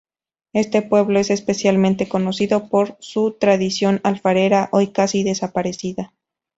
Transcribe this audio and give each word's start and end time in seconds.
Este 0.53 0.81
pueblo 0.81 1.19
es 1.19 1.29
especialmente 1.29 2.09
conocido 2.09 2.69
por 2.69 2.97
su 3.01 3.33
tradición 3.33 3.99
alfarera, 4.03 4.67
hoy 4.71 4.87
casi 4.87 5.23
desaparecida. 5.23 6.11